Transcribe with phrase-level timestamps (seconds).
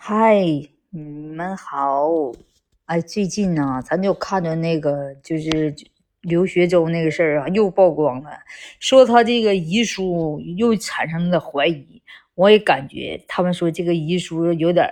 [0.00, 0.40] 嗨，
[0.90, 2.08] 你们好。
[2.86, 5.74] 哎，最近呢，咱就看着那个，就是
[6.22, 8.30] 刘学周那个事儿啊，又曝光了，
[8.78, 12.00] 说他这个遗书又产生了怀疑。
[12.36, 14.88] 我也感觉他们说这个遗书有点，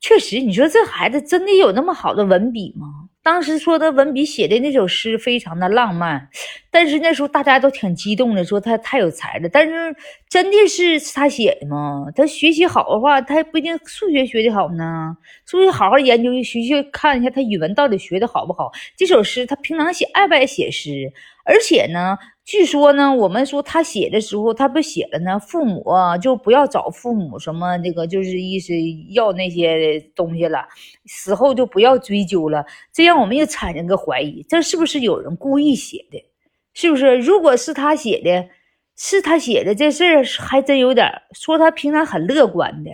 [0.00, 2.88] 确实，你说这孩子真的有那么好的文笔吗？
[3.22, 6.28] 当时说的文笔写的那首诗非常的浪漫，
[6.70, 9.48] 但是那时候大家都挺激动的，说他太有才了。
[9.48, 9.94] 但是
[10.28, 12.06] 真的是他写的吗？
[12.16, 15.14] 他学习好的话，他不一定数学学的好呢。
[15.44, 18.72] 所以好好研究学习，看一下他语文到底学的好不好。
[18.96, 21.12] 这首诗他平常写爱不爱写诗？
[21.44, 22.16] 而且呢，
[22.50, 25.84] 据说呢，我们说他写的时候，他不写了呢，父母
[26.20, 28.72] 就不要找父母什么那个，就是意思
[29.14, 30.66] 要那些东西了，
[31.06, 32.66] 死后就不要追究了。
[32.92, 36.24] 这让我们又产生个怀疑，这是不是有人故意写的？
[36.74, 37.18] 是不是？
[37.18, 38.48] 如果是他写的，
[38.96, 42.90] 是他写的这事儿，还真有点说他平常很乐观的。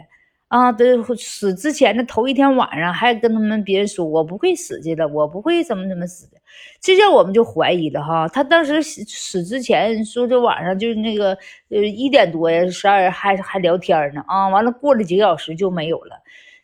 [0.57, 6.39] 啊，对，死之前的头一天晚上还跟他们别人说，我不会死去的，我不会怎么怎么死的，
[6.81, 8.27] 这下我们就怀疑了哈。
[8.27, 11.37] 他当时死之前说，这晚上就是那个
[11.69, 16.17] 呃一点多呀，十二还还聊天呢啊，完了过了几个小时就没有了，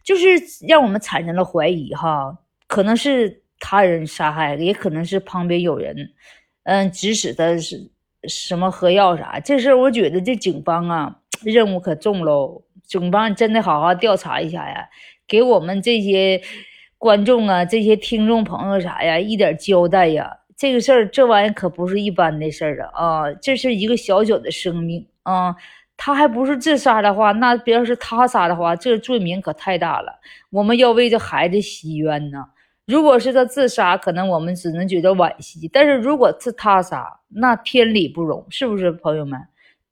[0.03, 0.27] 就是
[0.67, 2.35] 让我们产生了怀疑哈，
[2.67, 5.95] 可能是他人杀害，也可能是旁边有人，
[6.65, 7.91] 嗯，指使他是
[8.27, 12.63] 什么喝药啥，这事儿我觉得这警方啊任务可重喽。
[12.85, 14.89] 警方真的好好调查一下呀，
[15.27, 16.41] 给我们这些
[16.99, 20.39] 观众啊、这些听众朋友啥呀一点交代呀！
[20.57, 23.29] 这个事儿，这玩意可不是一般的事儿啊！
[23.29, 25.57] 啊，这是一个小小的生命啊，
[25.97, 30.13] 他还不是自杀的话，那别要是他杀的话，这罪名可太大了。
[30.51, 32.45] 我们要为这孩子洗冤呢。
[32.87, 39.41] 如果是他自杀，可能我们只能觉得惋惜；但是如果是他杀，那天理不容，是不是朋友们？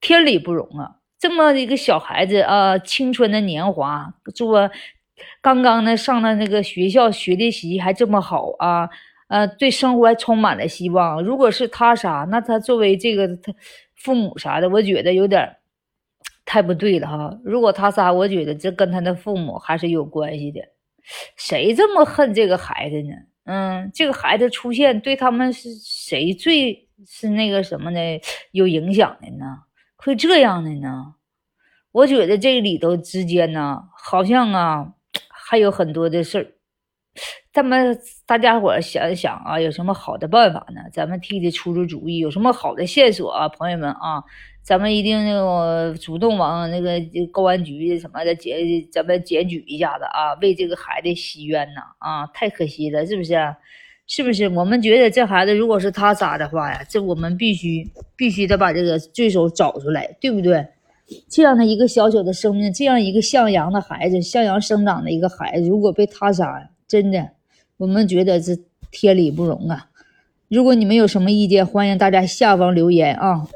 [0.00, 0.99] 天理不容啊！
[1.20, 4.70] 这么一个小孩子啊，青春的年华，做
[5.42, 8.88] 刚刚呢上的那个学校，学的习还这么好啊，
[9.28, 11.22] 呃，对生活还充满了希望。
[11.22, 13.52] 如果是他杀，那他作为这个他
[13.94, 15.56] 父母啥的，我觉得有点
[16.46, 17.38] 太不对了哈。
[17.44, 20.62] 如果他杀，我觉得这跟他的父母还是有关系的。
[21.36, 23.12] 谁这么恨这个孩子呢？
[23.44, 28.00] 嗯，这个孩子出现对他们是谁最是那个什么的
[28.52, 29.64] 有影响的呢？
[30.02, 31.14] 会这样的呢？
[31.92, 34.94] 我觉得这里头之间呢，好像啊，
[35.28, 36.46] 还有很多的事儿。
[37.52, 40.80] 咱们大家伙想一想啊，有什么好的办法呢？
[40.90, 42.18] 咱们替他出出主意。
[42.18, 44.22] 有什么好的线索啊，朋友们啊，
[44.62, 46.98] 咱们一定那个主动往那个
[47.30, 48.56] 公安局什么的检，
[48.90, 51.82] 咱们检举一下子啊，为这个孩子洗冤呐！
[51.98, 53.34] 啊，太可惜了，是不是？
[54.12, 60.66] 是不是我们觉得这孩子如果是他杀的话呀，这我们必须必须得把这个罪手找出来，对不对？
[61.28, 67.30] 这样的一个小小的生命，这样一个向阳的孩子，向阳生长的一个孩子，如果被他杀，真的，
[67.76, 68.58] 我们觉得这
[68.90, 69.86] 天理不容啊！
[70.48, 73.46] 如果你们有什么意见，欢迎大家下方留言啊。